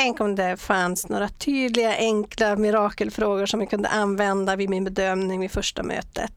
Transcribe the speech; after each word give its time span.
Tänk 0.00 0.20
om 0.20 0.34
det 0.34 0.56
fanns 0.56 1.08
några 1.08 1.28
tydliga, 1.28 1.96
enkla 1.96 2.56
mirakelfrågor 2.56 3.46
som 3.46 3.60
jag 3.60 3.70
kunde 3.70 3.88
använda 3.88 4.56
vid 4.56 4.70
min 4.70 4.84
bedömning 4.84 5.40
vid 5.40 5.50
första 5.50 5.82
mötet. 5.82 6.32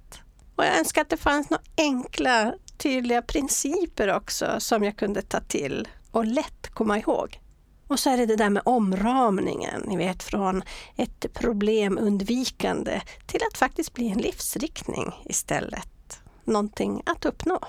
Och 0.56 0.66
jag 0.66 0.80
önskar 0.80 1.02
att 1.02 1.10
det 1.10 1.18
fanns 1.18 1.50
några 1.50 1.64
enkla, 1.78 2.54
tydliga 2.78 3.22
principer 3.22 4.16
också 4.16 4.56
som 4.60 4.84
jag 4.84 4.98
kunde 4.98 5.22
ta 5.22 5.40
till 5.40 5.88
och 6.12 6.26
lätt 6.26 6.68
komma 6.74 7.00
ihåg. 7.00 7.40
Och 7.88 8.00
så 8.00 8.10
är 8.10 8.18
det 8.18 8.26
det 8.26 8.36
där 8.36 8.50
med 8.50 8.64
omramningen, 8.66 9.82
ni 9.88 9.98
vet 9.98 10.24
från 10.24 10.64
ett 10.96 11.34
problemundvikande 11.34 13.02
till 13.28 13.40
att 13.52 13.58
faktiskt 13.58 13.94
bli 13.94 14.10
en 14.10 14.18
livsriktning 14.18 15.14
istället. 15.26 16.20
Någonting 16.44 17.02
att 17.06 17.26
uppnå. 17.26 17.60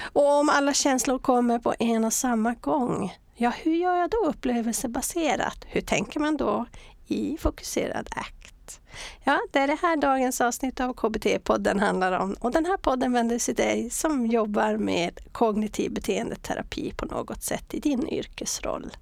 Och 0.00 0.32
om 0.40 0.48
alla 0.48 0.72
känslor 0.72 1.18
kommer 1.18 1.58
på 1.58 1.74
en 1.78 2.04
och 2.04 2.12
samma 2.12 2.54
gång, 2.54 3.12
ja 3.36 3.50
hur 3.50 3.74
gör 3.74 3.96
jag 3.96 4.10
då 4.10 4.26
upplevelsebaserat? 4.26 5.64
Hur 5.66 5.80
tänker 5.80 6.20
man 6.20 6.36
då 6.36 6.66
i 7.06 7.36
fokuserad 7.40 8.08
ACT? 8.10 8.80
Ja, 9.24 9.40
det 9.52 9.58
är 9.58 9.66
det 9.66 9.78
här 9.82 9.96
dagens 9.96 10.40
avsnitt 10.40 10.80
av 10.80 10.94
KBT-podden 10.94 11.80
handlar 11.80 12.12
om. 12.12 12.36
Och 12.40 12.52
den 12.52 12.66
här 12.66 12.76
podden 12.76 13.12
vänder 13.12 13.38
sig 13.38 13.54
till 13.54 13.64
dig 13.64 13.90
som 13.90 14.26
jobbar 14.26 14.76
med 14.76 15.20
kognitiv 15.32 15.92
beteendeterapi 15.92 16.92
på 16.96 17.06
något 17.06 17.42
sätt 17.42 17.74
i 17.74 17.80
din 17.80 18.08
yrkesroll. 18.08 18.96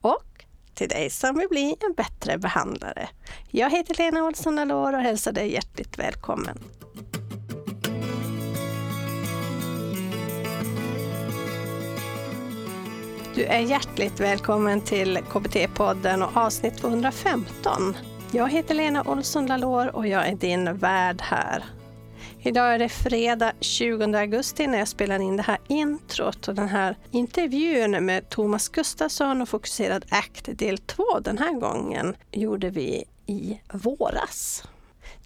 Och 0.00 0.44
till 0.74 0.88
dig 0.88 1.10
som 1.10 1.38
vill 1.38 1.48
bli 1.48 1.76
en 1.80 1.92
bättre 1.92 2.38
behandlare. 2.38 3.08
Jag 3.50 3.70
heter 3.70 3.94
Lena 3.98 4.24
Olsson 4.24 4.58
Alor 4.58 4.92
och 4.94 5.00
hälsar 5.00 5.32
dig 5.32 5.52
hjärtligt 5.52 5.98
välkommen. 5.98 6.58
Du 13.34 13.44
är 13.44 13.60
hjärtligt 13.60 14.20
välkommen 14.20 14.80
till 14.80 15.18
KBT-podden 15.18 16.22
och 16.22 16.36
avsnitt 16.36 16.76
215. 16.76 17.96
Jag 18.32 18.48
heter 18.48 18.74
Lena 18.74 19.02
Olsson 19.02 19.46
Lalor 19.46 19.96
och 19.96 20.06
jag 20.06 20.28
är 20.28 20.34
din 20.34 20.76
värd 20.76 21.20
här. 21.20 21.64
Idag 22.40 22.74
är 22.74 22.78
det 22.78 22.88
fredag 22.88 23.52
20 23.60 24.16
augusti 24.18 24.66
när 24.66 24.78
jag 24.78 24.88
spelar 24.88 25.18
in 25.18 25.36
det 25.36 25.42
här 25.42 25.58
introt 25.68 26.48
och 26.48 26.54
den 26.54 26.68
här 26.68 26.96
intervjun 27.10 28.04
med 28.06 28.28
Thomas 28.28 28.68
Gustafsson 28.68 29.42
och 29.42 29.48
Fokuserad 29.48 30.04
ACT 30.10 30.48
del 30.58 30.78
2 30.78 31.04
den 31.20 31.38
här 31.38 31.52
gången 31.52 32.16
gjorde 32.32 32.70
vi 32.70 33.04
i 33.26 33.60
våras. 33.72 34.64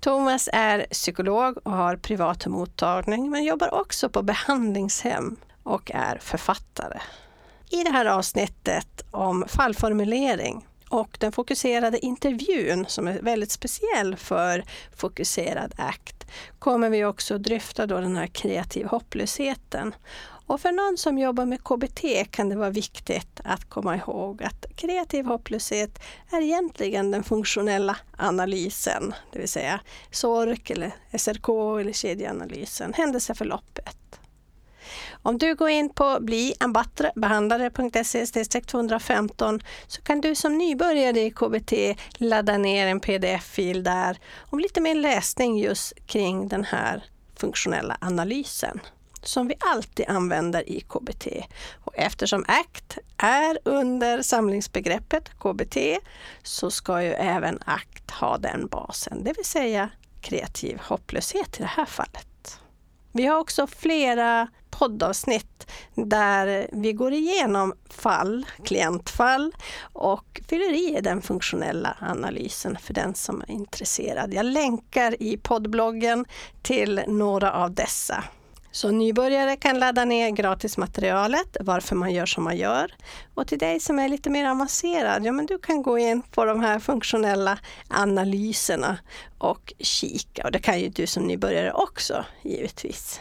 Thomas 0.00 0.48
är 0.52 0.86
psykolog 0.90 1.58
och 1.62 1.72
har 1.72 1.96
privat 1.96 2.46
mottagning 2.46 3.30
men 3.30 3.44
jobbar 3.44 3.74
också 3.74 4.08
på 4.08 4.22
behandlingshem 4.22 5.36
och 5.62 5.90
är 5.94 6.18
författare. 6.18 7.00
I 7.70 7.84
det 7.84 7.90
här 7.90 8.06
avsnittet 8.06 9.04
om 9.10 9.44
fallformulering 9.48 10.66
och 10.88 11.16
den 11.20 11.32
fokuserade 11.32 12.04
intervjun 12.04 12.86
som 12.88 13.08
är 13.08 13.20
väldigt 13.22 13.50
speciell 13.50 14.16
för 14.16 14.64
Fokuserad 14.96 15.74
ACT 15.76 16.26
kommer 16.58 16.90
vi 16.90 17.04
också 17.04 17.38
dryfta 17.38 17.86
då 17.86 18.00
den 18.00 18.16
här 18.16 18.26
kreativ 18.26 18.86
hopplösheten. 18.86 19.94
Och 20.46 20.60
för 20.60 20.72
någon 20.72 20.98
som 20.98 21.18
jobbar 21.18 21.46
med 21.46 21.64
KBT 21.64 22.30
kan 22.30 22.48
det 22.48 22.56
vara 22.56 22.70
viktigt 22.70 23.40
att 23.44 23.68
komma 23.68 23.96
ihåg 23.96 24.42
att 24.42 24.66
kreativ 24.76 25.24
hopplöshet 25.24 25.98
är 26.30 26.40
egentligen 26.40 27.10
den 27.10 27.24
funktionella 27.24 27.96
analysen, 28.16 29.14
det 29.32 29.38
vill 29.38 29.48
säga 29.48 29.80
SORK 30.10 30.70
eller 30.70 30.92
SRK 31.18 31.48
eller 31.80 31.92
kedjeanalysen, 31.92 32.92
händelseförloppet. 32.94 34.20
Om 35.22 35.38
du 35.38 35.54
går 35.54 35.68
in 35.68 35.90
på 35.90 36.18
bliambattrebehandlare.se 36.20 38.60
215 38.60 39.60
så 39.86 40.02
kan 40.02 40.20
du 40.20 40.34
som 40.34 40.58
nybörjare 40.58 41.20
i 41.20 41.30
KBT 41.30 41.72
ladda 42.18 42.58
ner 42.58 42.86
en 42.86 43.00
pdf-fil 43.00 43.84
där 43.84 44.18
om 44.50 44.58
lite 44.58 44.80
mer 44.80 44.94
läsning 44.94 45.58
just 45.58 45.92
kring 46.06 46.48
den 46.48 46.64
här 46.64 47.04
funktionella 47.36 47.96
analysen 48.00 48.80
som 49.22 49.48
vi 49.48 49.54
alltid 49.60 50.08
använder 50.08 50.68
i 50.68 50.80
KBT. 50.80 51.26
Och 51.84 51.92
eftersom 51.96 52.44
ACT 52.48 52.98
är 53.16 53.58
under 53.64 54.22
samlingsbegreppet 54.22 55.30
KBT 55.38 55.76
så 56.42 56.70
ska 56.70 57.02
ju 57.02 57.12
även 57.12 57.58
ACT 57.64 58.10
ha 58.10 58.38
den 58.38 58.66
basen, 58.66 59.24
det 59.24 59.32
vill 59.32 59.44
säga 59.44 59.90
kreativ 60.20 60.78
hopplöshet 60.82 61.60
i 61.60 61.62
det 61.62 61.70
här 61.76 61.84
fallet. 61.84 62.27
Vi 63.12 63.26
har 63.26 63.38
också 63.38 63.66
flera 63.66 64.48
poddavsnitt 64.70 65.70
där 65.94 66.68
vi 66.72 66.92
går 66.92 67.12
igenom 67.12 67.74
fall, 67.90 68.46
klientfall 68.64 69.52
och 69.92 70.40
fyller 70.48 70.96
i 70.96 71.00
den 71.00 71.22
funktionella 71.22 71.96
analysen 72.00 72.76
för 72.82 72.94
den 72.94 73.14
som 73.14 73.40
är 73.40 73.50
intresserad. 73.50 74.34
Jag 74.34 74.46
länkar 74.46 75.22
i 75.22 75.36
poddbloggen 75.36 76.24
till 76.62 77.02
några 77.06 77.52
av 77.52 77.74
dessa. 77.74 78.24
Så 78.70 78.90
nybörjare 78.90 79.56
kan 79.56 79.78
ladda 79.78 80.04
ner 80.04 80.30
gratismaterialet, 80.30 81.56
varför 81.60 81.96
man 81.96 82.12
gör 82.12 82.26
som 82.26 82.44
man 82.44 82.56
gör. 82.56 82.94
Och 83.34 83.46
till 83.46 83.58
dig 83.58 83.80
som 83.80 83.98
är 83.98 84.08
lite 84.08 84.30
mer 84.30 84.50
avancerad, 84.50 85.26
ja 85.26 85.32
men 85.32 85.46
du 85.46 85.58
kan 85.58 85.82
gå 85.82 85.98
in 85.98 86.22
på 86.22 86.44
de 86.44 86.60
här 86.60 86.78
funktionella 86.78 87.58
analyserna 87.88 88.98
och 89.38 89.72
kika. 89.78 90.44
Och 90.44 90.52
det 90.52 90.58
kan 90.58 90.80
ju 90.80 90.88
du 90.88 91.06
som 91.06 91.22
nybörjare 91.22 91.72
också, 91.72 92.24
givetvis. 92.42 93.20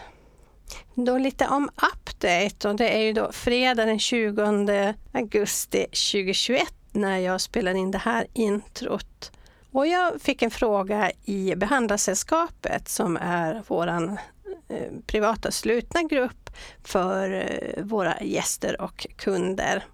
Då 0.96 1.18
lite 1.18 1.48
om 1.48 1.70
update 1.94 2.70
och 2.70 2.76
det 2.76 2.90
är 2.90 3.02
ju 3.02 3.14
då 3.14 3.32
fredag 3.32 3.86
den 3.86 4.00
20 4.00 4.94
augusti 5.14 5.84
2021 5.84 6.74
när 6.92 7.18
jag 7.18 7.42
spelar 7.42 7.74
in 7.74 7.92
det 7.92 7.98
här 7.98 8.28
introt. 8.34 9.32
Och 9.72 9.88
jag 9.88 10.22
fick 10.22 10.42
en 10.42 10.52
fråga 10.52 11.12
i 11.26 11.56
Behandlarsällskapet 11.56 12.90
som 12.90 13.18
är 13.18 13.64
våran 13.68 14.18
Eh, 14.70 14.92
privata 15.06 15.52
slutna 15.52 16.04
grupp 16.04 16.50
för 16.84 17.32
eh, 17.32 17.84
våra 17.84 18.22
gäster 18.22 18.82
och 18.82 19.08
kunder. 19.16 19.86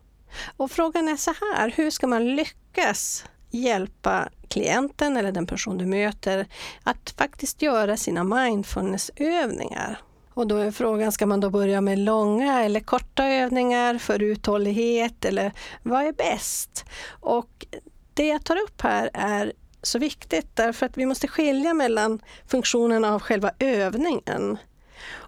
Och 0.57 0.71
frågan 0.71 1.07
är 1.07 1.15
så 1.15 1.33
här, 1.41 1.73
hur 1.75 1.91
ska 1.91 2.07
man 2.07 2.35
lyckas 2.35 3.25
hjälpa 3.51 4.29
klienten 4.47 5.17
eller 5.17 5.31
den 5.31 5.47
person 5.47 5.77
du 5.77 5.85
möter 5.85 6.47
att 6.83 7.13
faktiskt 7.17 7.61
göra 7.61 7.97
sina 7.97 8.23
mindfulnessövningar? 8.23 9.99
Och 10.33 10.47
då 10.47 10.57
är 10.57 10.71
frågan, 10.71 11.11
ska 11.11 11.25
man 11.25 11.39
då 11.39 11.49
börja 11.49 11.81
med 11.81 11.99
långa 11.99 12.63
eller 12.63 12.79
korta 12.79 13.25
övningar 13.25 13.97
för 13.97 14.21
uthållighet 14.21 15.25
eller 15.25 15.51
vad 15.83 16.03
är 16.03 16.13
bäst? 16.13 16.85
Och 17.09 17.65
det 18.13 18.27
jag 18.27 18.45
tar 18.45 18.55
upp 18.55 18.81
här 18.81 19.09
är 19.13 19.53
så 19.83 19.99
viktigt 19.99 20.55
därför 20.55 20.85
att 20.85 20.97
vi 20.97 21.05
måste 21.05 21.27
skilja 21.27 21.73
mellan 21.73 22.21
funktionen 22.47 23.05
av 23.05 23.19
själva 23.21 23.51
övningen 23.59 24.57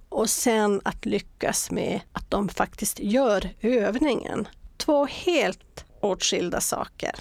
och 0.09 0.29
sen 0.29 0.81
att 0.85 1.05
lyckas 1.05 1.71
med 1.71 1.99
att 2.13 2.31
de 2.31 2.49
faktiskt 2.49 2.99
gör 2.99 3.49
övningen. 3.61 4.47
Två 4.77 5.05
helt 5.05 5.85
åtskilda 6.01 6.61
saker 6.61 7.16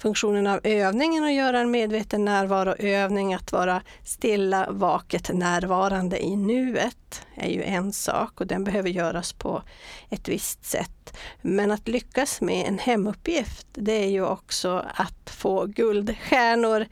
funktionen 0.00 0.46
av 0.46 0.60
övningen 0.64 1.24
att 1.24 1.32
göra 1.32 1.60
en 1.60 1.70
medveten 1.70 2.24
närvaroövning, 2.24 3.34
att 3.34 3.52
vara 3.52 3.82
stilla, 4.04 4.70
vaket, 4.70 5.30
närvarande 5.34 6.24
i 6.24 6.36
nuet 6.36 7.26
är 7.34 7.48
ju 7.48 7.62
en 7.62 7.92
sak 7.92 8.40
och 8.40 8.46
den 8.46 8.64
behöver 8.64 8.88
göras 8.88 9.32
på 9.32 9.62
ett 10.10 10.28
visst 10.28 10.64
sätt. 10.64 11.16
Men 11.42 11.70
att 11.70 11.88
lyckas 11.88 12.40
med 12.40 12.66
en 12.66 12.78
hemuppgift, 12.78 13.66
det 13.72 14.04
är 14.04 14.08
ju 14.08 14.24
också 14.24 14.86
att 14.94 15.30
få 15.30 15.66
guldstjärnor, 15.66 16.86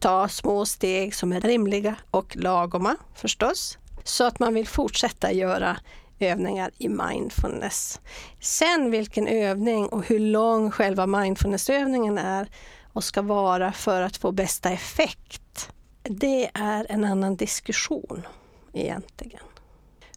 ta 0.00 0.28
små 0.28 0.66
steg 0.66 1.14
som 1.14 1.32
är 1.32 1.40
rimliga 1.40 1.96
och 2.10 2.36
lagoma 2.36 2.96
förstås, 3.14 3.78
så 4.04 4.24
att 4.24 4.38
man 4.38 4.54
vill 4.54 4.68
fortsätta 4.68 5.32
göra 5.32 5.76
övningar 6.20 6.70
i 6.78 6.88
mindfulness. 6.88 8.00
Sen 8.40 8.90
vilken 8.90 9.28
övning 9.28 9.86
och 9.86 10.06
hur 10.06 10.18
lång 10.18 10.70
själva 10.70 11.06
mindfulnessövningen 11.06 12.18
är 12.18 12.50
och 12.92 13.04
ska 13.04 13.22
vara 13.22 13.72
för 13.72 14.02
att 14.02 14.16
få 14.16 14.32
bästa 14.32 14.70
effekt, 14.70 15.70
det 16.02 16.50
är 16.54 16.86
en 16.88 17.04
annan 17.04 17.36
diskussion 17.36 18.26
egentligen. 18.72 19.42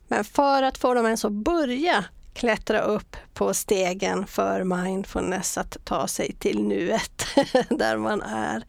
Men 0.07 0.23
för 0.23 0.63
att 0.63 0.77
få 0.77 0.93
dem 0.93 1.05
ens 1.05 1.25
att 1.25 1.31
börja 1.31 2.05
klättra 2.33 2.81
upp 2.81 3.15
på 3.33 3.53
stegen 3.53 4.27
för 4.27 4.63
mindfulness, 4.63 5.57
att 5.57 5.77
ta 5.85 6.07
sig 6.07 6.35
till 6.39 6.63
nuet 6.63 7.25
där 7.69 7.97
man 7.97 8.21
är, 8.21 8.63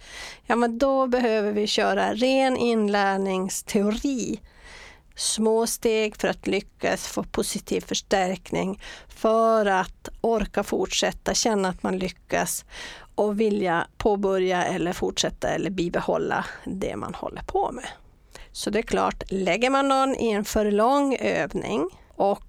ja 0.47 0.57
men 0.57 0.79
då 0.79 1.07
behöver 1.07 1.53
vi 1.53 1.67
köra 1.67 2.15
ren 2.15 2.57
inlärningsteori 2.57 4.41
små 5.17 5.67
steg 5.67 6.17
för 6.17 6.29
att 6.29 6.47
lyckas 6.47 7.07
få 7.07 7.23
positiv 7.23 7.81
förstärkning, 7.81 8.81
för 9.09 9.67
att 9.67 10.09
orka 10.21 10.63
fortsätta, 10.63 11.35
känna 11.35 11.69
att 11.69 11.83
man 11.83 11.99
lyckas 11.99 12.65
och 13.15 13.41
vilja 13.41 13.87
påbörja 13.99 14.65
eller 14.65 14.93
fortsätta 14.93 15.49
eller 15.49 15.71
bibehålla 15.71 16.45
det 16.65 16.97
man 16.97 17.15
håller 17.15 17.43
på 17.43 17.73
med. 17.73 17.89
Så 18.53 18.71
det 18.71 18.79
är 18.79 18.83
klart, 18.83 19.23
lägger 19.29 19.71
man 19.71 19.89
någon 19.89 20.15
i 20.17 20.31
en 20.31 20.45
för 20.45 20.71
lång 20.71 21.17
övning 21.17 21.89
och 22.17 22.43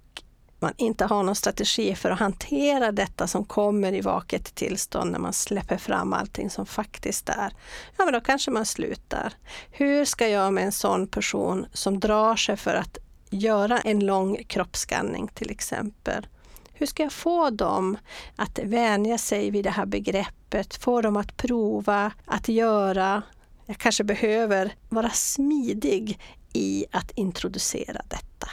man 0.64 0.74
inte 0.76 1.04
har 1.04 1.22
någon 1.22 1.34
strategi 1.34 1.94
för 1.94 2.10
att 2.10 2.18
hantera 2.18 2.92
detta 2.92 3.26
som 3.26 3.44
kommer 3.44 3.92
i 3.92 4.00
vaket 4.00 4.54
tillstånd 4.54 5.12
när 5.12 5.18
man 5.18 5.32
släpper 5.32 5.76
fram 5.76 6.12
allting 6.12 6.50
som 6.50 6.66
faktiskt 6.66 7.28
är, 7.28 7.52
ja 7.96 8.04
men 8.04 8.12
då 8.12 8.20
kanske 8.20 8.50
man 8.50 8.66
slutar. 8.66 9.32
Hur 9.70 10.04
ska 10.04 10.28
jag 10.28 10.52
med 10.52 10.64
en 10.64 10.72
sån 10.72 11.06
person 11.06 11.66
som 11.72 12.00
drar 12.00 12.36
sig 12.36 12.56
för 12.56 12.74
att 12.74 12.98
göra 13.30 13.80
en 13.80 14.00
lång 14.00 14.44
kroppsskanning 14.46 15.28
till 15.28 15.50
exempel, 15.50 16.26
hur 16.72 16.86
ska 16.86 17.02
jag 17.02 17.12
få 17.12 17.50
dem 17.50 17.98
att 18.36 18.58
vänja 18.58 19.18
sig 19.18 19.50
vid 19.50 19.64
det 19.64 19.70
här 19.70 19.86
begreppet, 19.86 20.74
få 20.74 21.00
dem 21.00 21.16
att 21.16 21.36
prova, 21.36 22.12
att 22.24 22.48
göra. 22.48 23.22
Jag 23.66 23.78
kanske 23.78 24.04
behöver 24.04 24.74
vara 24.88 25.10
smidig 25.10 26.18
i 26.52 26.84
att 26.90 27.10
introducera 27.10 28.02
detta 28.08 28.48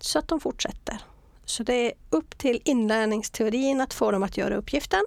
så 0.00 0.18
att 0.18 0.28
de 0.28 0.40
fortsätter. 0.40 1.00
Så 1.44 1.62
det 1.62 1.86
är 1.86 1.92
upp 2.10 2.38
till 2.38 2.60
inlärningsteorin 2.64 3.80
att 3.80 3.94
få 3.94 4.10
dem 4.10 4.22
att 4.22 4.36
göra 4.36 4.56
uppgiften. 4.56 5.02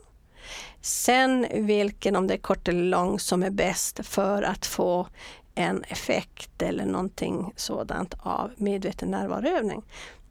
Sen 0.82 1.48
vilken, 1.54 2.16
om 2.16 2.28
det 2.28 2.34
är 2.34 2.38
kort 2.38 2.68
eller 2.68 2.84
lång, 2.84 3.20
som 3.20 3.44
är 3.44 3.50
bäst 3.50 4.00
för 4.06 4.44
att 4.44 4.66
få 4.66 5.08
en 5.56 5.84
effekt 5.84 6.62
eller 6.62 6.86
någonting 6.86 7.54
sådant 7.56 8.14
av 8.20 8.52
medveten 8.58 9.12
närvaroövning. 9.12 9.84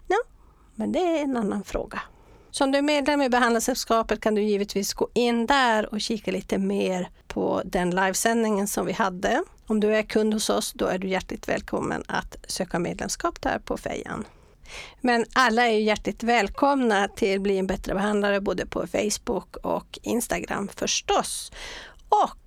Ja, 0.08 0.19
men 0.75 0.93
det 0.93 0.99
är 0.99 1.23
en 1.23 1.37
annan 1.37 1.64
fråga. 1.64 2.03
Som 2.50 2.73
du 2.73 2.79
är 2.79 2.82
medlem 2.82 3.23
i 3.23 3.29
Behandlarsällskapet 3.29 4.20
kan 4.20 4.35
du 4.35 4.43
givetvis 4.43 4.94
gå 4.94 5.09
in 5.14 5.47
där 5.47 5.93
och 5.94 6.00
kika 6.00 6.31
lite 6.31 6.59
mer 6.59 7.11
på 7.26 7.62
den 7.64 7.91
livesändningen 7.91 8.69
som 8.69 8.87
vi 8.87 8.93
hade. 8.93 9.43
Om 9.67 9.81
du 9.81 9.97
är 9.97 10.02
kund 10.02 10.35
hos 10.35 10.50
oss, 10.50 10.73
då 10.73 10.87
är 10.87 10.99
du 10.99 11.09
hjärtligt 11.09 11.49
välkommen 11.49 12.02
att 12.09 12.37
söka 12.49 12.79
medlemskap 12.79 13.43
där 13.43 13.59
på 13.59 13.76
Fejan. 13.76 14.25
Men 15.01 15.25
alla 15.33 15.69
är 15.69 15.79
hjärtligt 15.79 16.23
välkomna 16.23 17.09
till 17.09 17.41
Bli 17.41 17.59
en 17.59 17.67
bättre 17.67 17.95
behandlare 17.95 18.41
både 18.41 18.67
på 18.67 18.87
Facebook 18.87 19.57
och 19.57 19.99
Instagram 20.03 20.69
förstås. 20.77 21.53
Och 22.09 22.39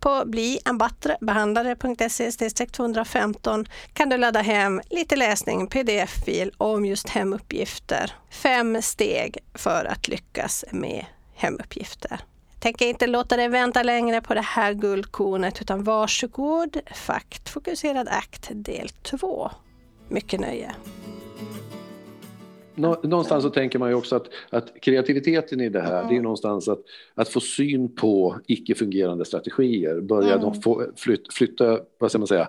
på 0.00 0.22
blienbattrebehandlare.se 0.26 2.66
215 2.66 3.66
kan 3.92 4.08
du 4.08 4.16
ladda 4.16 4.40
hem 4.40 4.80
lite 4.90 5.16
läsning, 5.16 5.66
pdf-fil 5.66 6.52
om 6.56 6.84
just 6.84 7.08
hemuppgifter. 7.08 8.12
Fem 8.30 8.82
steg 8.82 9.38
för 9.54 9.84
att 9.84 10.08
lyckas 10.08 10.64
med 10.72 11.04
hemuppgifter. 11.34 12.20
Jag 12.52 12.60
tänker 12.60 12.86
inte 12.86 13.06
låta 13.06 13.36
dig 13.36 13.48
vänta 13.48 13.82
längre 13.82 14.20
på 14.20 14.34
det 14.34 14.40
här 14.40 14.72
guldkornet 14.72 15.60
utan 15.60 15.84
varsågod, 15.84 16.80
Faktfokuserad 16.94 18.08
akt 18.08 18.48
del 18.52 18.88
2. 18.88 19.50
Mycket 20.08 20.40
nöje 20.40 20.74
någonstans 23.02 23.44
så 23.44 23.50
tänker 23.50 23.78
man 23.78 23.88
ju 23.88 23.94
också 23.94 24.16
att, 24.16 24.28
att 24.50 24.80
kreativiteten 24.80 25.60
i 25.60 25.68
det 25.68 25.80
här, 25.80 25.98
mm. 25.98 26.08
det 26.08 26.16
är 26.16 26.22
någonstans 26.22 26.68
att, 26.68 26.80
att 27.14 27.28
få 27.28 27.40
syn 27.40 27.94
på 27.94 28.40
icke-fungerande 28.46 29.24
strategier, 29.24 30.00
börja 30.00 30.34
mm. 30.34 30.54
få, 30.54 30.86
flyt, 30.96 31.34
flytta, 31.34 31.80
vad 31.98 32.10
ska 32.10 32.18
man 32.18 32.28
säga, 32.28 32.48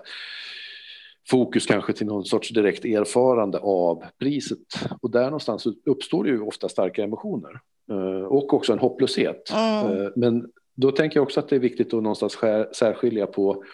fokus 1.30 1.66
kanske 1.66 1.92
till 1.92 2.06
någon 2.06 2.24
sorts 2.24 2.48
direkt 2.48 2.84
erfarande 2.84 3.58
av 3.58 4.04
priset. 4.18 4.58
Och 5.00 5.10
där 5.10 5.24
någonstans 5.24 5.66
uppstår 5.84 6.24
det 6.24 6.30
ju 6.30 6.40
ofta 6.40 6.68
starka 6.68 7.02
emotioner. 7.02 7.60
Eh, 7.90 8.24
och 8.24 8.54
också 8.54 8.72
en 8.72 8.78
hopplöshet. 8.78 9.50
Mm. 9.50 10.12
Men 10.16 10.46
då 10.74 10.90
tänker 10.90 11.16
jag 11.16 11.22
också 11.22 11.40
att 11.40 11.48
det 11.48 11.56
är 11.56 11.60
viktigt 11.60 11.94
att 11.94 12.02
någonstans 12.02 12.38
särskilja 12.72 13.26
på 13.26 13.64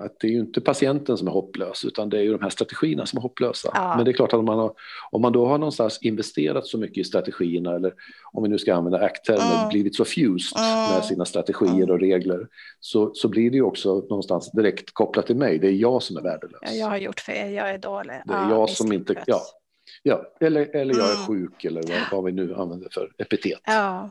att 0.00 0.20
det 0.20 0.26
är 0.26 0.30
ju 0.30 0.38
inte 0.38 0.60
patienten 0.60 1.16
som 1.16 1.28
är 1.28 1.32
hopplös 1.32 1.84
utan 1.84 2.08
det 2.08 2.18
är 2.18 2.22
ju 2.22 2.32
de 2.32 2.42
här 2.42 2.50
strategierna 2.50 3.06
som 3.06 3.16
är 3.16 3.20
hopplösa. 3.20 3.70
Ja. 3.74 3.96
Men 3.96 4.04
det 4.04 4.10
är 4.10 4.12
klart 4.12 4.32
att 4.32 4.38
om 4.38 4.44
man, 4.44 4.58
har, 4.58 4.72
om 5.10 5.22
man 5.22 5.32
då 5.32 5.46
har 5.46 5.58
någonstans 5.58 5.98
investerat 6.02 6.66
så 6.66 6.78
mycket 6.78 6.98
i 6.98 7.04
strategierna 7.04 7.74
eller 7.74 7.94
om 8.32 8.42
vi 8.42 8.48
nu 8.48 8.58
ska 8.58 8.74
använda 8.74 8.98
ACT-termer, 8.98 9.58
mm. 9.58 9.68
blivit 9.68 9.96
så 9.96 10.04
fused 10.04 10.58
mm. 10.58 10.94
med 10.94 11.04
sina 11.04 11.24
strategier 11.24 11.74
mm. 11.74 11.90
och 11.90 12.00
regler 12.00 12.48
så, 12.80 13.14
så 13.14 13.28
blir 13.28 13.50
det 13.50 13.56
ju 13.56 13.62
också 13.62 13.94
någonstans 13.94 14.50
direkt 14.50 14.94
kopplat 14.94 15.26
till 15.26 15.36
mig. 15.36 15.58
Det 15.58 15.66
är 15.68 15.72
jag 15.72 16.02
som 16.02 16.16
är 16.16 16.22
värdelös. 16.22 16.60
Ja, 16.62 16.72
jag 16.72 16.86
har 16.86 16.96
gjort 16.96 17.20
fel, 17.20 17.52
jag 17.52 17.70
är 17.70 17.78
dålig. 17.78 18.14
Det 18.24 18.32
är 18.32 18.50
ja, 18.50 18.50
jag 18.50 18.70
som 18.70 18.92
inte... 18.92 19.24
Ja, 19.26 19.40
ja, 20.02 20.22
eller, 20.40 20.76
eller 20.76 20.94
jag 20.94 21.10
är 21.10 21.14
mm. 21.14 21.26
sjuk 21.26 21.64
eller 21.64 21.82
vad, 21.82 22.00
vad 22.12 22.24
vi 22.24 22.32
nu 22.32 22.54
använder 22.54 22.88
för 22.92 23.10
epitet. 23.18 23.60
Ja. 23.64 24.10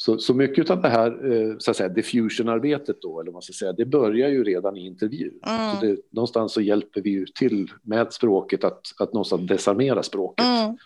Så, 0.00 0.18
så 0.18 0.34
mycket 0.34 0.70
av 0.70 0.82
det 0.82 0.88
här 0.88 1.32
eh, 1.32 1.56
så 1.58 1.70
att 1.70 1.76
säga, 1.76 1.88
diffusion-arbetet 1.88 3.02
då, 3.02 3.20
eller 3.20 3.30
vad 3.30 3.32
man 3.32 3.42
ska 3.42 3.52
säga, 3.52 3.72
det 3.72 3.84
börjar 3.84 4.28
ju 4.28 4.44
redan 4.44 4.76
i 4.76 4.86
intervjun. 4.86 5.40
Mm. 5.46 5.74
Så 5.74 5.86
det, 5.86 5.96
någonstans 6.10 6.52
så 6.52 6.60
hjälper 6.60 7.00
vi 7.00 7.10
ju 7.10 7.26
till 7.26 7.70
med 7.82 8.12
språket 8.12 8.64
att, 8.64 8.80
att 8.98 9.12
någonstans 9.12 9.48
desarmera 9.48 10.02
språket. 10.02 10.46
Mm. 10.46 10.76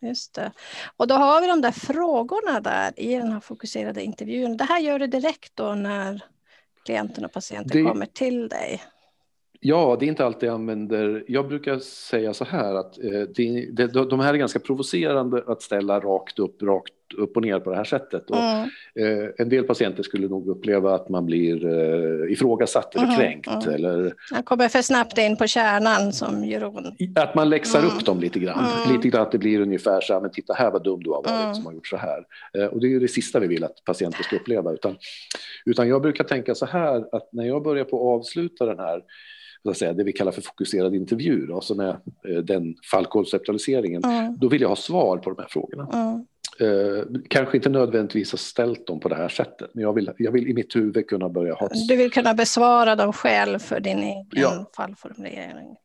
Just 0.00 0.34
det. 0.34 0.52
Och 0.96 1.06
då 1.06 1.14
har 1.14 1.40
vi 1.40 1.46
de 1.46 1.60
där 1.60 1.72
frågorna 1.72 2.60
där 2.60 2.92
i 2.96 3.14
den 3.14 3.32
här 3.32 3.40
fokuserade 3.40 4.02
intervjun. 4.02 4.56
Det 4.56 4.64
här 4.64 4.80
gör 4.80 4.98
du 4.98 5.06
direkt 5.06 5.52
då 5.56 5.74
när 5.74 6.24
klienten 6.84 7.24
och 7.24 7.32
patienten 7.32 7.84
det, 7.84 7.90
kommer 7.90 8.06
till 8.06 8.48
dig? 8.48 8.82
Ja, 9.60 9.96
det 10.00 10.06
är 10.06 10.08
inte 10.08 10.26
alltid 10.26 10.48
jag 10.48 10.54
använder. 10.54 11.24
Jag 11.28 11.48
brukar 11.48 11.78
säga 11.78 12.34
så 12.34 12.44
här 12.44 12.74
att 12.74 12.98
eh, 12.98 13.20
det, 13.34 13.68
det, 13.72 13.86
de 13.86 14.20
här 14.20 14.34
är 14.34 14.38
ganska 14.38 14.58
provocerande 14.58 15.44
att 15.46 15.62
ställa 15.62 16.00
rakt 16.00 16.38
upp, 16.38 16.62
rakt 16.62 16.92
upp 17.14 17.36
och 17.36 17.42
ner 17.42 17.60
på 17.60 17.70
det 17.70 17.76
här 17.76 17.84
sättet. 17.84 18.30
Och, 18.30 18.36
mm. 18.36 18.68
eh, 18.94 19.28
en 19.38 19.48
del 19.48 19.64
patienter 19.64 20.02
skulle 20.02 20.28
nog 20.28 20.48
uppleva 20.48 20.94
att 20.94 21.08
man 21.08 21.26
blir 21.26 21.66
eh, 21.66 22.32
ifrågasatt 22.32 22.94
eller 22.94 23.04
mm. 23.04 23.16
kränkt. 23.16 23.66
Eller, 23.66 24.14
man 24.32 24.42
kommer 24.42 24.68
för 24.68 24.82
snabbt 24.82 25.18
in 25.18 25.36
på 25.36 25.46
kärnan 25.46 26.12
som 26.12 26.44
gör 26.44 26.64
ont. 26.64 27.18
Att 27.18 27.34
man 27.34 27.50
läxar 27.50 27.78
mm. 27.78 27.90
upp 27.90 28.04
dem 28.04 28.20
lite 28.20 28.38
grann. 28.38 28.64
Mm. 28.64 28.96
Lite 28.96 29.08
grann 29.08 29.22
att 29.22 29.32
det 29.32 29.38
blir 29.38 29.60
ungefär 29.60 30.00
så 30.00 30.12
här, 30.12 30.20
men 30.20 30.30
titta 30.30 30.54
här 30.54 30.70
vad 30.70 30.84
dum 30.84 31.02
du 31.02 31.10
har 31.10 31.22
varit 31.22 31.42
mm. 31.42 31.54
som 31.54 31.66
har 31.66 31.72
gjort 31.72 31.86
så 31.86 31.96
här. 31.96 32.24
Eh, 32.58 32.64
och 32.64 32.80
det 32.80 32.86
är 32.86 32.90
ju 32.90 33.00
det 33.00 33.08
sista 33.08 33.40
vi 33.40 33.46
vill 33.46 33.64
att 33.64 33.84
patienter 33.84 34.22
ska 34.22 34.36
uppleva. 34.36 34.72
Utan, 34.72 34.96
utan 35.64 35.88
jag 35.88 36.02
brukar 36.02 36.24
tänka 36.24 36.54
så 36.54 36.66
här 36.66 37.16
att 37.16 37.32
när 37.32 37.44
jag 37.44 37.62
börjar 37.62 37.84
på 37.84 37.96
att 37.96 38.20
avsluta 38.20 38.66
den 38.66 38.78
här 38.78 39.02
så 39.62 39.70
att 39.70 39.76
säga, 39.78 39.92
det 39.92 40.04
vi 40.04 40.12
kallar 40.12 40.32
för 40.32 40.42
fokuserad 40.42 40.94
intervju, 40.94 41.46
då, 41.46 41.60
som 41.60 41.80
är 41.80 41.98
eh, 42.28 42.38
den 42.44 42.74
fallkonceptualiseringen, 42.90 44.04
mm. 44.04 44.36
då 44.38 44.48
vill 44.48 44.62
jag 44.62 44.68
ha 44.68 44.76
svar 44.76 45.18
på 45.18 45.30
de 45.30 45.38
här 45.42 45.48
frågorna. 45.50 45.88
Mm. 45.92 46.26
Eh, 46.60 47.04
kanske 47.28 47.56
inte 47.56 47.68
nödvändigtvis 47.68 48.32
ha 48.32 48.38
ställt 48.38 48.86
dem 48.86 49.00
på 49.00 49.08
det 49.08 49.14
här 49.14 49.28
sättet, 49.28 49.70
men 49.74 49.82
jag 49.82 49.92
vill, 49.92 50.10
jag 50.18 50.32
vill 50.32 50.48
i 50.48 50.54
mitt 50.54 50.76
huvud 50.76 51.06
kunna 51.06 51.28
börja 51.28 51.54
ha... 51.54 51.68
Du 51.88 51.96
vill 51.96 52.10
kunna 52.10 52.34
besvara 52.34 52.96
dem 52.96 53.12
själv 53.12 53.58
för 53.58 53.80
din 53.80 53.98
egen 53.98 54.26
ja. 54.30 54.70
fallformulering. 54.76 55.76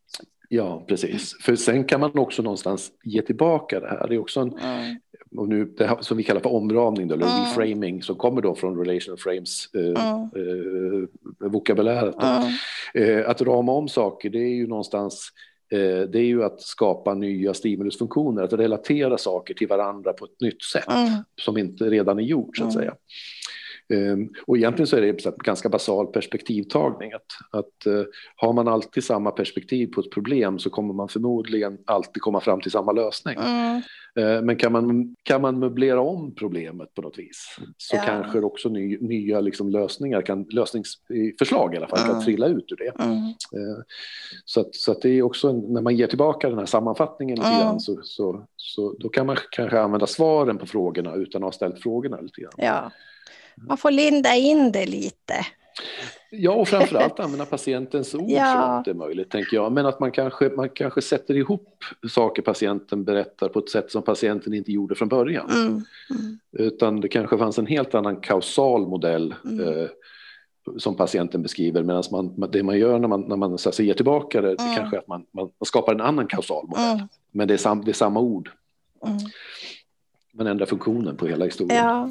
Ja, 0.50 0.86
precis. 0.88 1.34
För 1.42 1.56
sen 1.56 1.84
kan 1.84 2.00
man 2.00 2.18
också 2.18 2.42
någonstans 2.42 2.92
ge 3.04 3.22
tillbaka 3.22 3.80
det 3.80 3.88
här. 3.88 4.08
Det 4.08 4.16
är 4.16 4.20
också 4.20 4.40
en, 4.40 4.54
mm. 4.58 4.96
och 5.38 5.50
nu, 5.50 5.66
det 5.66 5.88
här, 5.88 5.98
som 6.02 6.18
vi 6.18 6.24
kallar 6.24 6.42
för 6.42 6.54
omramning, 6.54 7.08
då, 7.08 7.16
eller 7.16 7.26
mm. 7.26 7.46
reframing, 7.46 8.04
som 8.04 8.16
kommer 8.16 8.42
då 8.42 8.56
från 8.56 8.78
relational 8.86 9.18
frames 9.18 9.70
eh, 9.76 10.06
mm. 10.06 10.24
eh, 10.24 11.50
vokabuläret. 11.50 12.16
Eh, 12.94 13.30
att 13.30 13.42
rama 13.42 13.72
om 13.72 13.88
saker, 13.88 14.30
det 14.30 14.40
är 14.40 14.56
ju 14.56 14.68
någonstans 14.68 15.32
det 16.10 16.16
är 16.16 16.26
ju 16.26 16.44
att 16.44 16.62
skapa 16.62 17.14
nya 17.14 17.54
stimulusfunktioner, 17.54 18.44
att 18.44 18.54
relatera 18.54 19.18
saker 19.18 19.54
till 19.54 19.68
varandra 19.68 20.14
på 20.14 20.26
ett 20.26 20.42
nytt 20.42 20.64
sätt 20.64 20.90
mm. 20.90 21.10
som 21.42 21.58
inte 21.58 21.90
redan 21.90 22.20
är 22.20 22.24
gjort 22.24 22.58
så 22.58 22.64
att 22.64 22.74
mm. 22.74 22.82
säga. 22.82 22.96
Um, 23.94 24.30
och 24.48 24.58
egentligen 24.58 24.88
så 24.88 24.98
är 24.98 25.02
det 25.02 25.44
ganska 25.44 25.70
basal 25.70 26.08
perspektivtagning. 26.08 27.12
Att, 27.14 27.60
att 27.60 27.88
uh, 27.88 28.04
har 28.36 28.54
man 28.54 28.68
alltid 28.68 29.04
samma 29.04 29.32
perspektiv 29.32 29.88
på 29.88 30.02
ett 30.02 30.12
problem 30.12 30.60
så 30.60 30.70
kommer 30.70 30.94
man 30.94 31.10
förmodligen 31.10 31.78
alltid 31.86 32.22
komma 32.22 32.40
fram 32.40 32.62
till 32.62 32.72
samma 32.72 32.92
lösning. 32.92 33.38
Mm. 33.38 33.82
Uh, 34.20 34.42
men 34.42 34.56
kan 34.56 34.72
man, 34.72 35.16
kan 35.24 35.42
man 35.42 35.60
möblera 35.60 36.02
om 36.02 36.36
problemet 36.36 36.94
på 36.94 37.02
något 37.02 37.20
vis 37.20 37.58
så 37.78 37.96
ja. 37.96 38.02
kanske 38.06 38.40
också 38.40 38.70
ny, 38.70 38.98
nya 38.98 39.40
liksom 39.40 39.70
lösningar, 39.70 40.22
kan, 40.22 40.44
lösningsförslag 40.44 41.74
i 41.74 41.78
alla 41.78 41.88
fall, 41.88 42.00
mm. 42.00 42.12
kan 42.12 42.24
trilla 42.24 42.48
ut 42.48 42.72
ur 42.72 42.76
det. 42.76 43.04
Mm. 43.04 43.18
Uh, 43.18 43.84
så, 44.46 44.62
att, 44.62 44.76
så 44.76 44.92
att 44.92 45.02
det 45.02 45.10
är 45.10 45.24
också 45.24 45.50
en, 45.50 45.60
när 45.60 45.82
man 45.82 45.96
ger 45.96 46.08
tillbaka 46.08 46.50
den 46.50 46.60
här 46.60 46.66
sammanfattningen 46.66 47.36
lite 47.36 47.50
grann 47.50 47.80
så, 47.80 48.00
så, 48.04 48.46
så 48.56 48.96
då 49.00 49.10
kan 49.10 49.26
man 49.26 49.38
kanske 49.52 49.80
använda 49.80 50.08
svaren 50.08 50.58
på 50.58 50.66
frågorna 50.66 51.16
utan 51.16 51.44
att 51.44 51.48
ha 51.48 51.52
ställt 51.52 51.80
frågorna 51.80 52.22
lite 52.22 52.42
grann. 52.42 52.54
Ja. 52.58 52.92
Man 53.68 53.78
får 53.78 53.92
linda 53.92 54.36
in 54.36 54.72
det 54.72 54.86
lite. 54.86 55.46
Ja, 56.30 56.52
och 56.52 56.68
framförallt 56.68 57.20
använda 57.20 57.46
patientens 57.46 58.16
ord 58.16 58.30
ja. 58.30 58.54
så 58.54 58.72
långt 58.74 58.86
det 58.86 58.92
är 58.92 59.08
möjligt, 59.08 59.30
tänker 59.30 59.58
jag. 59.58 59.72
Men 59.72 59.86
att 59.86 60.00
man 60.00 60.12
kanske, 60.12 60.50
man 60.50 60.70
kanske 60.70 61.02
sätter 61.02 61.38
ihop 61.38 61.84
saker 62.10 62.42
patienten 62.42 63.04
berättar 63.04 63.50
på 63.50 63.60
ett 63.60 63.70
sätt 63.70 63.92
som 63.92 64.04
patienten 64.04 64.54
inte 64.54 64.72
gjorde 64.72 64.96
från 64.96 65.08
början. 65.08 65.50
Mm. 65.50 65.68
Mm. 65.68 66.40
Utan 66.52 67.02
det 67.02 67.08
kanske 67.08 67.38
fanns 67.38 67.58
en 67.58 67.66
helt 67.66 67.96
annan 67.96 68.16
kausal 68.16 68.88
modell 68.88 69.36
mm. 69.46 69.68
eh, 69.68 69.90
som 70.78 70.96
patienten 70.96 71.42
beskriver, 71.42 71.84
medan 71.84 72.04
man, 72.12 72.52
det 72.52 72.64
man 72.64 72.78
gör 72.78 73.00
när 73.00 73.08
man, 73.08 73.22
när 73.22 73.36
man 73.36 73.58
så 73.58 73.84
ger 73.84 73.94
tillbaka 73.94 74.42
det, 74.42 74.56
det 74.56 74.64
mm. 74.64 74.76
kanske 74.76 74.98
är 74.98 75.00
att 75.00 75.08
man, 75.08 75.26
man, 75.32 75.50
skapar 75.66 75.94
en 75.94 76.02
annan 76.02 76.28
kausal 76.28 76.68
modell. 76.68 76.96
Mm. 76.96 77.08
Men 77.32 77.48
det 77.48 77.54
är, 77.54 77.58
sam, 77.58 77.86
det 77.86 77.92
är 77.92 77.94
samma 77.94 78.20
ord. 78.20 78.52
Man 80.34 80.48
ändrar 80.48 80.66
funktionen 80.66 81.18
på 81.18 81.28
hela 81.28 81.46
historien. 81.46 81.86
Ja. 81.86 82.10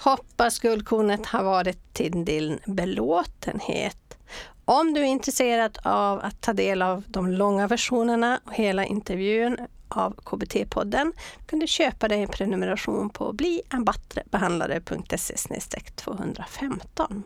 Hoppas 0.00 0.58
guldkornet 0.58 1.26
har 1.26 1.44
varit 1.44 1.94
till 1.94 2.24
din 2.24 2.58
belåtenhet. 2.66 4.18
Om 4.64 4.94
du 4.94 5.00
är 5.00 5.04
intresserad 5.04 5.78
av 5.82 6.20
att 6.20 6.40
ta 6.40 6.52
del 6.52 6.82
av 6.82 7.04
de 7.06 7.30
långa 7.30 7.66
versionerna 7.66 8.40
och 8.44 8.54
hela 8.54 8.84
intervjun 8.84 9.56
av 9.88 10.16
KBT-podden 10.16 11.12
kan 11.46 11.58
du 11.58 11.66
köpa 11.66 12.08
dig 12.08 12.22
en 12.22 12.28
prenumeration 12.28 13.10
på 13.10 13.32
bliambattrebehandlare.se 13.32 15.34
215. 15.94 17.22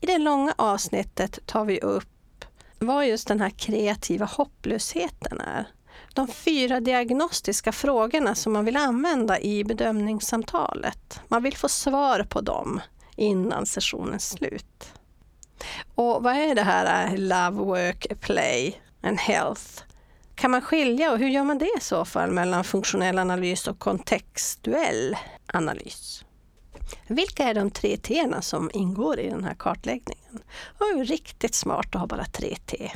I 0.00 0.06
det 0.06 0.18
långa 0.18 0.54
avsnittet 0.58 1.46
tar 1.46 1.64
vi 1.64 1.80
upp 1.80 2.44
vad 2.78 3.08
just 3.08 3.28
den 3.28 3.40
här 3.40 3.50
kreativa 3.50 4.26
hopplösheten 4.26 5.40
är. 5.40 5.66
De 6.16 6.28
fyra 6.28 6.80
diagnostiska 6.80 7.72
frågorna 7.72 8.34
som 8.34 8.52
man 8.52 8.64
vill 8.64 8.76
använda 8.76 9.40
i 9.40 9.64
bedömningssamtalet. 9.64 11.20
Man 11.28 11.42
vill 11.42 11.56
få 11.56 11.68
svar 11.68 12.26
på 12.28 12.40
dem 12.40 12.80
innan 13.16 13.66
sessionens 13.66 14.30
slut. 14.30 14.92
Och 15.94 16.22
vad 16.22 16.36
är 16.36 16.54
det 16.54 16.62
här 16.62 17.06
eh, 17.06 17.18
Love, 17.18 17.64
Work, 17.64 18.20
Play 18.20 18.80
and 19.02 19.18
Health? 19.18 19.82
Kan 20.34 20.50
man 20.50 20.62
skilja 20.62 21.12
och 21.12 21.18
hur 21.18 21.28
gör 21.28 21.44
man 21.44 21.58
det 21.58 21.70
i 21.78 21.80
så 21.80 22.04
fall 22.04 22.30
mellan 22.30 22.64
funktionell 22.64 23.18
analys 23.18 23.68
och 23.68 23.78
kontextuell 23.78 25.16
analys? 25.46 26.24
Vilka 27.06 27.44
är 27.44 27.54
de 27.54 27.70
tre 27.70 27.96
T 27.96 28.32
som 28.40 28.70
ingår 28.74 29.18
i 29.18 29.28
den 29.28 29.44
här 29.44 29.54
kartläggningen? 29.54 30.42
Det 30.78 30.84
är 30.84 31.04
riktigt 31.04 31.54
smart 31.54 31.86
att 31.86 32.00
ha 32.00 32.06
bara 32.06 32.24
tre 32.24 32.56
T. 32.66 32.92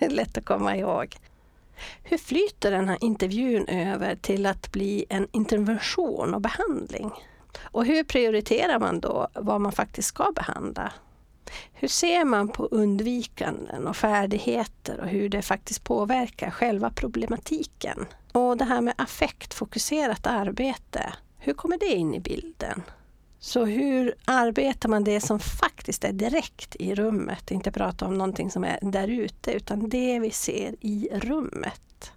Lätt 0.08 0.38
att 0.38 0.44
komma 0.44 0.76
ihåg. 0.76 1.16
Hur 2.02 2.18
flyter 2.18 2.70
den 2.70 2.88
här 2.88 2.98
intervjun 3.00 3.68
över 3.68 4.16
till 4.16 4.46
att 4.46 4.72
bli 4.72 5.04
en 5.08 5.28
intervention 5.32 6.34
och 6.34 6.40
behandling? 6.40 7.10
Och 7.62 7.86
hur 7.86 8.04
prioriterar 8.04 8.78
man 8.78 9.00
då 9.00 9.28
vad 9.34 9.60
man 9.60 9.72
faktiskt 9.72 10.08
ska 10.08 10.32
behandla? 10.34 10.92
Hur 11.72 11.88
ser 11.88 12.24
man 12.24 12.48
på 12.48 12.66
undvikanden 12.66 13.86
och 13.86 13.96
färdigheter 13.96 15.00
och 15.00 15.08
hur 15.08 15.28
det 15.28 15.42
faktiskt 15.42 15.84
påverkar 15.84 16.50
själva 16.50 16.90
problematiken? 16.90 18.06
Och 18.32 18.56
det 18.56 18.64
här 18.64 18.80
med 18.80 18.94
affektfokuserat 18.98 20.26
arbete, 20.26 21.12
hur 21.38 21.52
kommer 21.52 21.78
det 21.78 21.94
in 21.94 22.14
i 22.14 22.20
bilden? 22.20 22.82
Så 23.44 23.64
hur 23.64 24.14
arbetar 24.24 24.88
man 24.88 25.04
det 25.04 25.20
som 25.20 25.38
faktiskt 25.38 26.04
är 26.04 26.12
direkt 26.12 26.76
i 26.76 26.94
rummet? 26.94 27.50
Inte 27.50 27.72
prata 27.72 28.06
om 28.06 28.14
någonting 28.14 28.50
som 28.50 28.64
är 28.64 28.78
där 28.82 29.08
ute, 29.08 29.52
utan 29.52 29.88
det 29.88 30.18
vi 30.18 30.30
ser 30.30 30.74
i 30.80 31.08
rummet. 31.12 32.12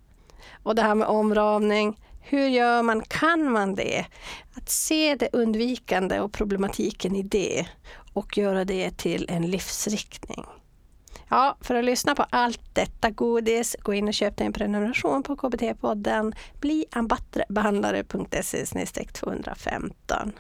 Och 0.63 0.75
det 0.75 0.82
här 0.82 0.96
med 0.96 1.08
omramning, 1.08 2.00
hur 2.22 2.48
gör 2.48 2.84
man? 2.84 3.01
Kan 3.01 3.51
man 3.51 3.75
det? 3.75 4.05
Att 4.53 4.70
se 4.70 5.15
det 5.15 5.29
undvikande 5.34 6.20
och 6.20 6.34
problematiken 6.34 7.15
i 7.15 7.24
det 7.24 7.67
och 8.13 8.38
göra 8.38 8.65
det 8.65 8.98
till 8.98 9.25
en 9.29 9.51
livsriktning. 9.51 10.46
Ja, 11.29 11.58
för 11.62 11.75
att 11.75 11.86
lyssna 11.86 12.15
på 12.15 12.25
allt 12.29 12.62
detta 12.74 13.10
godis, 13.10 13.75
gå 13.79 13.94
in 13.94 14.08
och 14.08 14.13
köp 14.13 14.38
dig 14.38 14.48
en 14.48 14.53
prenumeration 14.53 15.24
på 15.24 15.36
KBT-podden. 15.36 16.36
Bli 16.60 16.86
ambattrebehandlare.se 16.91 18.65
215. 19.13 20.34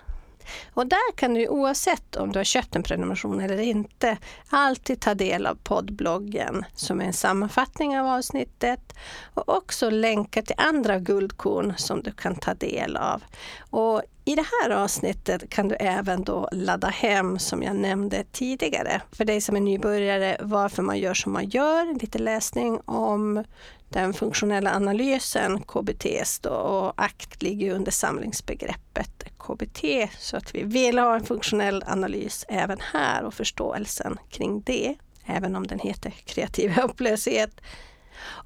Och 0.73 0.87
där 0.87 1.15
kan 1.15 1.33
du 1.33 1.47
oavsett 1.47 2.15
om 2.15 2.31
du 2.31 2.39
har 2.39 2.43
köpt 2.43 2.75
en 2.75 2.83
prenumeration 2.83 3.41
eller 3.41 3.59
inte 3.59 4.17
alltid 4.49 5.01
ta 5.01 5.13
del 5.13 5.45
av 5.45 5.55
poddbloggen 5.63 6.65
som 6.73 7.01
är 7.01 7.05
en 7.05 7.13
sammanfattning 7.13 7.99
av 7.99 8.07
avsnittet 8.07 8.93
och 9.33 9.49
också 9.49 9.89
länkar 9.89 10.41
till 10.41 10.55
andra 10.57 10.99
guldkorn 10.99 11.73
som 11.77 12.01
du 12.01 12.11
kan 12.11 12.35
ta 12.35 12.53
del 12.53 12.97
av. 12.97 13.23
Och 13.69 14.01
i 14.27 14.35
det 14.35 14.45
här 14.61 14.69
avsnittet 14.69 15.49
kan 15.49 15.67
du 15.67 15.75
även 15.75 16.23
då 16.23 16.49
ladda 16.51 16.87
hem, 16.87 17.39
som 17.39 17.63
jag 17.63 17.75
nämnde 17.75 18.23
tidigare, 18.31 19.01
för 19.11 19.25
dig 19.25 19.41
som 19.41 19.55
är 19.55 19.59
nybörjare, 19.59 20.37
varför 20.39 20.83
man 20.83 20.99
gör 20.99 21.13
som 21.13 21.33
man 21.33 21.49
gör, 21.49 21.99
lite 21.99 22.19
läsning 22.19 22.79
om 22.85 23.43
den 23.89 24.13
funktionella 24.13 24.75
analysen, 24.75 25.61
KBT, 25.61 26.05
då, 26.41 26.49
och 26.49 26.93
ACT 27.03 27.41
ligger 27.41 27.75
under 27.75 27.91
samlingsbegreppet 27.91 29.23
KBT, 29.37 29.83
så 30.19 30.37
att 30.37 30.55
vi 30.55 30.63
vill 30.63 30.99
ha 30.99 31.15
en 31.15 31.25
funktionell 31.25 31.83
analys 31.87 32.45
även 32.47 32.79
här 32.93 33.23
och 33.23 33.33
förståelsen 33.33 34.17
kring 34.29 34.61
det, 34.61 34.95
även 35.25 35.55
om 35.55 35.67
den 35.67 35.79
heter 35.79 36.11
kreativ 36.11 36.71
hopplöshet. 36.71 37.61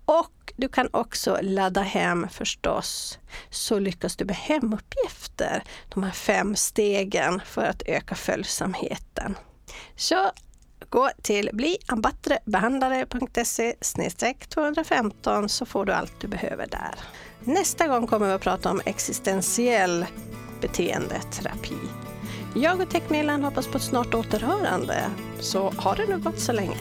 Och 0.05 0.53
du 0.57 0.69
kan 0.69 0.89
också 0.91 1.39
ladda 1.41 1.81
hem 1.81 2.27
förstås, 2.29 3.19
så 3.49 3.79
lyckas 3.79 4.15
du 4.15 4.25
med 4.25 4.35
hemuppgifter, 4.35 5.18
de 5.89 6.03
här 6.03 6.11
fem 6.11 6.55
stegen 6.55 7.41
för 7.45 7.65
att 7.65 7.83
öka 7.85 8.15
följsamheten. 8.15 9.37
Så 9.95 10.31
gå 10.89 11.09
till 11.21 11.49
bliambattrebehandlare.se 11.53 13.75
215 14.49 15.49
så 15.49 15.65
får 15.65 15.85
du 15.85 15.93
allt 15.93 16.21
du 16.21 16.27
behöver 16.27 16.67
där. 16.67 16.95
Nästa 17.43 17.87
gång 17.87 18.07
kommer 18.07 18.27
vi 18.27 18.33
att 18.33 18.41
prata 18.41 18.71
om 18.71 18.81
existentiell 18.85 20.05
beteendeterapi. 20.61 21.77
Jag 22.55 22.81
och 22.81 22.89
Teknilan 22.89 23.43
hoppas 23.43 23.67
på 23.67 23.77
ett 23.77 23.83
snart 23.83 24.13
återhörande, 24.13 25.03
så 25.39 25.69
ha 25.69 25.95
det 25.95 26.07
nu 26.07 26.17
gott 26.17 26.39
så 26.39 26.51
länge. 26.51 26.77